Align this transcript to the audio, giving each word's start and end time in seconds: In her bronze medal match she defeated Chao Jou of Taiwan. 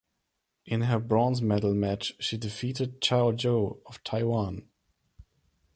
In 0.65 0.81
her 0.85 0.97
bronze 0.99 1.43
medal 1.43 1.75
match 1.75 2.15
she 2.19 2.35
defeated 2.35 3.03
Chao 3.03 3.33
Jou 3.33 3.83
of 3.85 4.03
Taiwan. 4.03 4.67